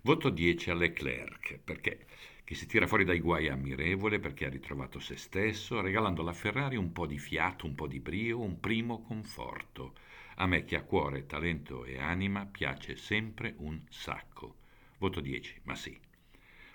Voto 0.00 0.30
10 0.30 0.70
a 0.70 0.74
Leclerc, 0.74 1.58
perché 1.62 2.06
che 2.44 2.54
si 2.54 2.64
tira 2.64 2.86
fuori 2.86 3.04
dai 3.04 3.20
guai 3.20 3.50
ammirevole 3.50 4.20
perché 4.20 4.46
ha 4.46 4.50
ritrovato 4.50 4.98
se 5.00 5.16
stesso, 5.16 5.82
regalando 5.82 6.22
alla 6.22 6.32
Ferrari 6.32 6.76
un 6.76 6.92
po' 6.92 7.04
di 7.04 7.18
fiato, 7.18 7.66
un 7.66 7.74
po' 7.74 7.86
di 7.86 8.00
brio, 8.00 8.40
un 8.40 8.58
primo 8.58 9.02
conforto. 9.02 9.92
A 10.36 10.46
me 10.46 10.64
che 10.64 10.76
ha 10.76 10.82
cuore, 10.82 11.26
talento 11.26 11.84
e 11.84 11.98
anima 11.98 12.46
piace 12.46 12.96
sempre 12.96 13.52
un 13.58 13.82
sacco. 13.90 14.62
Voto 14.98 15.20
10, 15.20 15.60
ma 15.64 15.74
sì. 15.74 15.98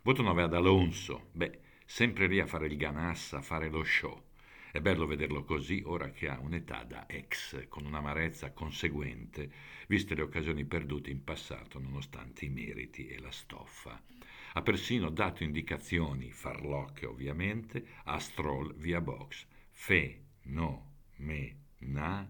Voto 0.03 0.21
9 0.21 0.43
ad 0.43 0.53
Alonso. 0.53 1.29
Beh, 1.31 1.59
sempre 1.85 2.27
lì 2.27 2.39
a 2.39 2.45
fare 2.45 2.67
il 2.67 2.77
ganassa, 2.77 3.37
a 3.37 3.41
fare 3.41 3.69
lo 3.69 3.83
show. 3.83 4.23
È 4.71 4.79
bello 4.81 5.07
vederlo 5.07 5.43
così 5.43 5.81
ora 5.83 6.11
che 6.11 6.29
ha 6.29 6.39
un'età 6.39 6.83
da 6.83 7.07
ex, 7.07 7.67
con 7.69 7.85
un'amarezza 7.85 8.51
conseguente, 8.51 9.49
viste 9.87 10.13
le 10.13 10.21
occasioni 10.21 10.63
perdute 10.65 11.09
in 11.09 11.23
passato 11.23 11.79
nonostante 11.79 12.45
i 12.45 12.49
meriti 12.49 13.07
e 13.07 13.19
la 13.19 13.31
stoffa. 13.31 13.99
Ha 14.53 14.61
persino 14.61 15.09
dato 15.09 15.43
indicazioni, 15.43 16.31
farlocche 16.31 17.07
ovviamente, 17.07 17.83
a 18.03 18.19
Stroll 18.19 18.75
via 18.75 19.01
box. 19.01 19.47
Fe, 19.71 20.21
no, 20.43 20.91
me, 21.17 21.57
na, 21.79 22.29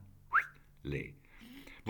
le. 0.81 1.15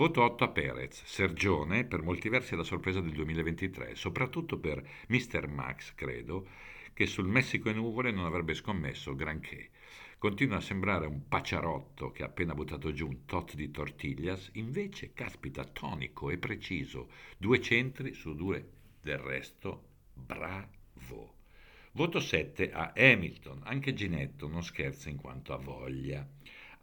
Voto 0.00 0.22
8 0.22 0.44
a 0.44 0.48
Perez, 0.48 1.04
Sergione, 1.04 1.84
per 1.84 2.00
molti 2.00 2.30
versi 2.30 2.56
la 2.56 2.62
sorpresa 2.62 3.02
del 3.02 3.12
2023, 3.12 3.94
soprattutto 3.94 4.58
per 4.58 4.82
Mr. 5.08 5.46
Max, 5.46 5.94
credo, 5.94 6.48
che 6.94 7.04
sul 7.04 7.28
Messico 7.28 7.68
e 7.68 7.74
nuvole 7.74 8.10
non 8.10 8.24
avrebbe 8.24 8.54
scommesso 8.54 9.14
granché. 9.14 9.68
Continua 10.16 10.56
a 10.56 10.62
sembrare 10.62 11.04
un 11.04 11.28
paciarotto 11.28 12.12
che 12.12 12.22
ha 12.22 12.28
appena 12.28 12.54
buttato 12.54 12.94
giù 12.94 13.08
un 13.08 13.26
tot 13.26 13.54
di 13.54 13.70
tortiglias, 13.70 14.52
invece 14.54 15.12
caspita 15.12 15.64
tonico 15.64 16.30
e 16.30 16.38
preciso, 16.38 17.10
due 17.36 17.60
centri 17.60 18.14
su 18.14 18.34
due 18.34 18.70
del 19.02 19.18
resto, 19.18 19.84
bravo. 20.14 21.34
Voto 21.92 22.20
7 22.20 22.72
a 22.72 22.94
Hamilton, 22.96 23.60
anche 23.64 23.92
Ginetto 23.92 24.48
non 24.48 24.62
scherza 24.62 25.10
in 25.10 25.16
quanto 25.16 25.52
ha 25.52 25.58
voglia. 25.58 26.26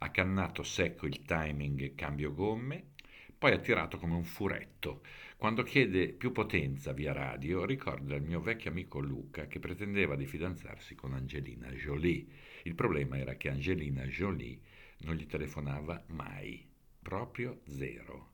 Ha 0.00 0.10
cannato 0.12 0.62
secco 0.62 1.06
il 1.06 1.24
timing 1.24 1.96
cambio 1.96 2.32
gomme, 2.32 2.92
poi 3.38 3.52
ha 3.52 3.58
tirato 3.58 3.98
come 3.98 4.14
un 4.14 4.24
furetto. 4.24 5.02
Quando 5.36 5.62
chiede 5.62 6.08
più 6.08 6.32
potenza 6.32 6.92
via 6.92 7.12
radio, 7.12 7.64
ricorda 7.64 8.16
il 8.16 8.22
mio 8.22 8.40
vecchio 8.40 8.70
amico 8.70 8.98
Luca 8.98 9.46
che 9.46 9.60
pretendeva 9.60 10.16
di 10.16 10.26
fidanzarsi 10.26 10.96
con 10.96 11.14
Angelina 11.14 11.68
Jolie. 11.70 12.26
Il 12.64 12.74
problema 12.74 13.16
era 13.16 13.36
che 13.36 13.48
Angelina 13.48 14.02
Jolie 14.06 14.58
non 15.02 15.14
gli 15.14 15.26
telefonava 15.26 16.02
mai, 16.08 16.66
proprio 17.00 17.60
zero. 17.66 18.32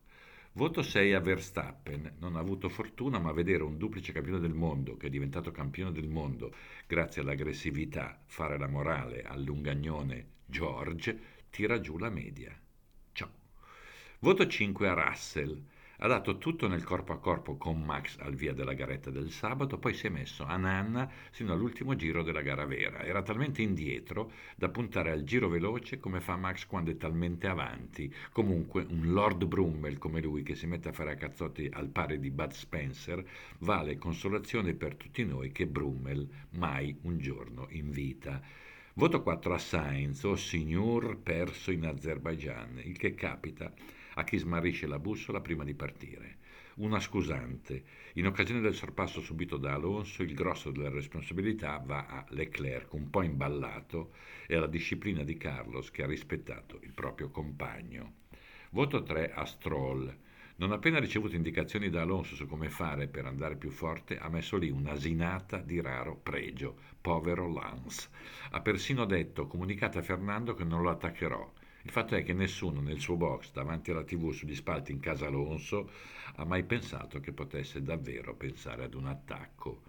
Voto 0.53 0.83
6 0.83 1.13
a 1.13 1.21
Verstappen. 1.21 2.15
Non 2.21 2.37
ha 2.37 2.39
avuto 2.39 2.69
fortuna, 2.69 3.19
ma 3.19 3.33
vedere 3.33 3.65
un 3.65 3.77
duplice 3.77 4.13
campione 4.13 4.39
del 4.39 4.55
mondo, 4.55 4.97
che 4.97 5.09
è 5.09 5.11
diventato 5.11 5.51
campione 5.51 5.93
del 5.93 6.09
mondo 6.09 6.55
grazie 6.87 7.21
all'aggressività, 7.21 8.23
fare 8.25 8.57
la 8.57 8.69
morale 8.69 9.23
al 9.23 9.43
lungagnone 9.43 10.29
George, 10.47 11.19
tira 11.51 11.81
giù 11.81 11.99
la 11.99 12.09
media. 12.09 12.59
Voto 14.25 14.47
5 14.47 14.89
a 14.89 14.95
Russell. 14.95 15.63
Ha 15.99 16.07
dato 16.07 16.39
tutto 16.39 16.67
nel 16.67 16.83
corpo 16.83 17.13
a 17.13 17.19
corpo 17.19 17.59
con 17.59 17.83
Max 17.83 18.17
al 18.21 18.35
via 18.35 18.55
della 18.55 18.73
garetta 18.73 19.11
del 19.11 19.31
sabato, 19.31 19.77
poi 19.77 19.93
si 19.93 20.07
è 20.07 20.09
messo 20.09 20.45
a 20.45 20.57
nanna 20.57 21.11
sino 21.31 21.53
all'ultimo 21.53 21.95
giro 21.95 22.23
della 22.23 22.41
gara 22.41 22.65
vera. 22.65 23.03
Era 23.03 23.21
talmente 23.21 23.61
indietro 23.61 24.33
da 24.57 24.71
puntare 24.71 25.11
al 25.11 25.25
giro 25.25 25.51
veloce 25.51 26.01
come 26.01 26.23
fa 26.23 26.37
Max 26.37 26.65
quando 26.65 26.91
è 26.91 26.97
talmente 26.97 27.49
avanti. 27.49 28.11
Comunque 28.33 28.87
un 28.89 29.13
Lord 29.13 29.45
Brummel 29.45 29.99
come 29.99 30.23
lui 30.23 30.43
che 30.43 30.55
si 30.55 30.67
mette 30.67 30.89
a 30.89 30.93
fare 30.93 31.11
a 31.11 31.17
cazzotti 31.17 31.69
al 31.71 31.89
pari 31.89 32.19
di 32.19 32.31
Bud 32.31 32.53
Spencer 32.53 33.23
vale 33.59 33.99
consolazione 33.99 34.73
per 34.73 34.95
tutti 34.95 35.23
noi 35.23 35.53
che 35.53 35.67
Brummel 35.67 36.27
mai 36.53 36.97
un 37.03 37.19
giorno 37.19 37.67
in 37.73 37.91
vita. 37.91 38.41
Voto 38.97 39.25
4 39.25 39.53
a 39.53 39.59
Sainz, 39.59 40.23
o 40.23 40.37
signor 40.37 41.19
perso 41.19 41.73
in 41.73 41.85
Azerbaijan, 41.85 42.81
il 42.85 42.97
che 42.97 43.17
capita 43.17 43.73
a 44.15 44.23
chi 44.23 44.39
smarrisce 44.39 44.87
la 44.87 45.01
bussola 45.01 45.41
prima 45.41 45.65
di 45.65 45.75
partire. 45.75 46.37
Una 46.77 47.01
scusante. 47.01 47.83
In 48.13 48.27
occasione 48.29 48.61
del 48.61 48.73
sorpasso 48.73 49.21
subito 49.21 49.57
da 49.57 49.73
Alonso, 49.73 50.23
il 50.23 50.33
grosso 50.33 50.71
della 50.71 50.91
responsabilità 50.91 51.83
va 51.85 52.07
a 52.07 52.25
Leclerc, 52.29 52.93
un 52.93 53.11
po' 53.11 53.23
imballato, 53.23 54.13
e 54.47 54.55
alla 54.55 54.69
disciplina 54.69 55.25
di 55.25 55.37
Carlos 55.37 55.91
che 55.91 56.05
ha 56.05 56.07
rispettato 56.07 56.79
il 56.85 56.93
proprio 56.93 57.31
compagno. 57.31 58.19
Voto 58.71 59.03
3 59.03 59.33
a 59.33 59.45
Stroll. 59.45 60.17
Non 60.57 60.71
appena 60.71 61.01
ricevuto 61.01 61.35
indicazioni 61.35 61.91
da 61.91 62.03
Alonso 62.03 62.37
su 62.37 62.47
come 62.47 62.69
fare 62.69 63.09
per 63.09 63.27
andare 63.27 63.57
più 63.57 63.71
forte, 63.71 64.19
ha 64.19 64.29
messo 64.29 64.57
lì 64.57 64.71
un'asinata 64.71 65.59
di 65.59 65.81
raro 65.81 66.15
pregio. 66.15 66.77
Povero 67.01 67.53
Lance. 67.53 68.09
Ha 68.51 68.61
persino 68.61 69.05
detto, 69.05 69.49
comunicate 69.49 69.99
a 69.99 70.03
Fernando 70.03 70.55
che 70.55 70.63
non 70.63 70.83
lo 70.83 70.91
attaccherò. 70.91 71.53
Il 71.83 71.91
fatto 71.91 72.15
è 72.15 72.23
che 72.23 72.35
nessuno 72.35 72.81
nel 72.81 73.01
suo 73.01 73.17
box 73.17 73.51
davanti 73.51 73.91
alla 73.91 74.05
tv 74.05 74.31
sugli 74.31 74.55
spalti 74.55 74.93
in 74.93 75.01
casa 75.01 75.27
Alonso 75.27 75.91
ha 76.37 76.45
mai 76.45 76.63
pensato 76.63 77.19
che 77.19 77.33
potesse 77.33 77.83
davvero 77.83 78.37
pensare 78.37 78.85
ad 78.85 78.95
un 78.95 79.07
attacco. 79.07 79.83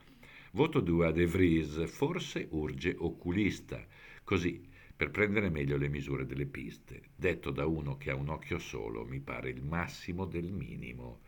Voto 0.53 0.79
2 0.79 1.05
a 1.05 1.11
De 1.11 1.27
Vries, 1.27 1.85
forse 1.85 2.47
urge 2.49 2.95
oculista, 2.97 3.85
così 4.23 4.73
per 4.95 5.11
prendere 5.11 5.49
meglio 5.49 5.75
le 5.75 5.89
misure 5.89 6.25
delle 6.25 6.45
piste. 6.45 7.01
Detto 7.15 7.51
da 7.51 7.65
uno 7.65 7.97
che 7.97 8.11
ha 8.11 8.15
un 8.15 8.29
occhio 8.29 8.59
solo, 8.59 9.03
mi 9.03 9.19
pare 9.19 9.49
il 9.49 9.61
massimo 9.61 10.25
del 10.25 10.51
minimo. 10.51 11.19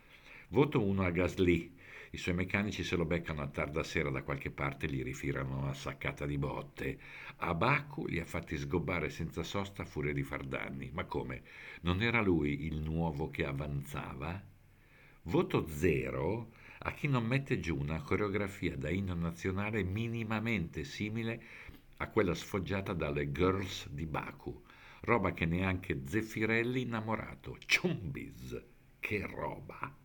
Voto 0.48 0.82
1 0.82 1.02
a 1.02 1.10
Gasly, 1.10 1.74
i 2.12 2.16
suoi 2.16 2.34
meccanici 2.34 2.82
se 2.82 2.96
lo 2.96 3.04
beccano 3.04 3.42
a 3.42 3.48
tarda 3.48 3.82
sera 3.82 4.08
da 4.08 4.22
qualche 4.22 4.50
parte 4.50 4.86
e 4.86 4.90
gli 4.90 5.02
rifilano 5.02 5.58
una 5.58 5.74
saccata 5.74 6.24
di 6.24 6.38
botte. 6.38 6.98
A 7.36 7.52
Baku 7.52 8.06
li 8.06 8.18
ha 8.18 8.24
fatti 8.24 8.56
sgobbare 8.56 9.10
senza 9.10 9.42
sosta 9.42 9.82
a 9.82 9.86
furia 9.86 10.14
di 10.14 10.22
far 10.22 10.44
danni. 10.44 10.90
Ma 10.94 11.04
come? 11.04 11.42
Non 11.82 12.00
era 12.00 12.22
lui 12.22 12.64
il 12.64 12.80
nuovo 12.80 13.28
che 13.28 13.44
avanzava? 13.44 14.42
Voto 15.24 15.68
zero 15.68 16.52
a 16.82 16.92
chi 16.92 17.08
non 17.08 17.26
mette 17.26 17.60
giù 17.60 17.76
una 17.76 18.00
coreografia 18.00 18.76
da 18.76 18.88
inno 18.88 19.12
nazionale 19.12 19.82
minimamente 19.82 20.84
simile 20.84 21.42
a 21.98 22.08
quella 22.08 22.34
sfoggiata 22.34 22.92
dalle 22.92 23.32
girls 23.32 23.88
di 23.88 24.06
Baku. 24.06 24.62
Roba 25.00 25.32
che 25.32 25.46
neanche 25.46 26.02
Zeffirelli 26.06 26.82
innamorato. 26.82 27.56
Ciumbis! 27.66 28.60
Che 29.00 29.26
roba! 29.26 29.96